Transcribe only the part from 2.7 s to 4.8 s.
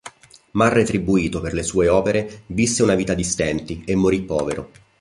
una vita di senti e morì povero.